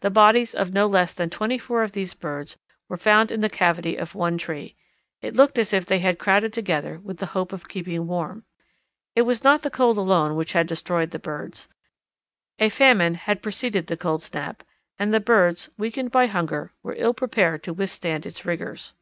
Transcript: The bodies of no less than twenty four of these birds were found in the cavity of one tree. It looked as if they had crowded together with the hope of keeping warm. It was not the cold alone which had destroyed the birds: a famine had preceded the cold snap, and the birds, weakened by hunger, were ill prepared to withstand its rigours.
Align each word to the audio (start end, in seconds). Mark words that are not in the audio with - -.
The 0.00 0.10
bodies 0.10 0.54
of 0.54 0.70
no 0.74 0.86
less 0.86 1.14
than 1.14 1.30
twenty 1.30 1.56
four 1.56 1.82
of 1.82 1.92
these 1.92 2.12
birds 2.12 2.58
were 2.90 2.98
found 2.98 3.32
in 3.32 3.40
the 3.40 3.48
cavity 3.48 3.96
of 3.96 4.14
one 4.14 4.36
tree. 4.36 4.76
It 5.22 5.34
looked 5.34 5.56
as 5.56 5.72
if 5.72 5.86
they 5.86 5.98
had 6.00 6.18
crowded 6.18 6.52
together 6.52 6.98
with 7.00 7.16
the 7.16 7.24
hope 7.32 7.54
of 7.54 7.70
keeping 7.70 8.06
warm. 8.06 8.44
It 9.16 9.22
was 9.22 9.42
not 9.42 9.62
the 9.62 9.70
cold 9.70 9.96
alone 9.96 10.36
which 10.36 10.52
had 10.52 10.66
destroyed 10.66 11.10
the 11.10 11.18
birds: 11.18 11.68
a 12.58 12.68
famine 12.68 13.14
had 13.14 13.40
preceded 13.40 13.86
the 13.86 13.96
cold 13.96 14.22
snap, 14.22 14.62
and 14.98 15.14
the 15.14 15.20
birds, 15.20 15.70
weakened 15.78 16.10
by 16.10 16.26
hunger, 16.26 16.74
were 16.82 16.96
ill 16.98 17.14
prepared 17.14 17.62
to 17.62 17.72
withstand 17.72 18.26
its 18.26 18.44
rigours. 18.44 18.92